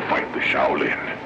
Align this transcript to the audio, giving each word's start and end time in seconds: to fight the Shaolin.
to 0.00 0.06
fight 0.08 0.30
the 0.34 0.40
Shaolin. 0.40 1.25